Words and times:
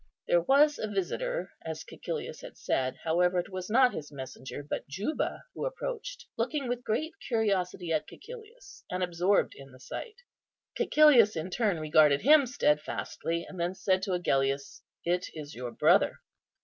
There 0.27 0.41
was 0.41 0.79
a 0.79 0.87
visitor, 0.89 1.51
as 1.63 1.83
Cæcilius 1.83 2.41
had 2.41 2.57
said; 2.57 2.97
however, 3.03 3.37
it 3.37 3.49
was 3.51 3.69
not 3.69 3.93
his 3.93 4.11
messenger, 4.11 4.63
but 4.67 4.87
Juba, 4.87 5.43
who 5.53 5.63
approached, 5.63 6.25
looking 6.39 6.67
with 6.67 6.83
great 6.83 7.13
curiosity 7.27 7.91
at 7.93 8.07
Cæcilius, 8.07 8.81
and 8.89 9.03
absorbed 9.03 9.53
in 9.55 9.71
the 9.71 9.79
sight. 9.79 10.15
Cæcilius 10.75 11.35
in 11.35 11.51
turn 11.51 11.79
regarded 11.79 12.21
him 12.21 12.47
steadfastly, 12.47 13.45
and 13.47 13.59
then 13.59 13.75
said 13.75 14.01
to 14.01 14.13
Agellius, 14.13 14.81
"It 15.05 15.27
is 15.35 15.53
your 15.53 15.69
brother." 15.69 16.17